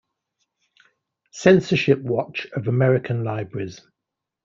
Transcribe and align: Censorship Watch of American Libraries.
Censorship 1.29 1.99
Watch 2.01 2.47
of 2.55 2.67
American 2.67 3.23
Libraries. 3.23 3.81